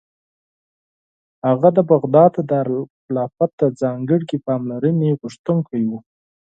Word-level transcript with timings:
هغه 1.47 1.69
د 1.77 1.79
بغداد 1.91 2.31
د 2.35 2.39
دارالخلافت 2.51 3.51
د 3.61 3.63
ځانګړې 3.81 4.35
پاملرنې 4.47 5.09
غوښتونکی 5.19 5.81
و. 5.89 5.91